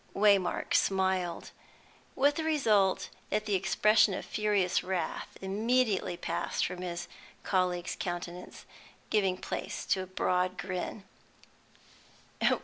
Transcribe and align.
'"Waymark 0.15 0.73
smiled, 0.73 1.51
with 2.15 2.33
the 2.37 2.43
result 2.43 3.09
that 3.29 3.45
the 3.45 3.53
expression 3.53 4.15
of 4.15 4.25
furious 4.25 4.83
wrath 4.83 5.37
immediately 5.43 6.17
passed 6.17 6.65
from 6.65 6.81
his 6.81 7.07
colleague's 7.43 7.95
countenance, 7.99 8.65
giving 9.11 9.37
place 9.37 9.85
to 9.85 10.01
a 10.01 10.07
broad 10.07 10.57
grin. 10.57 11.03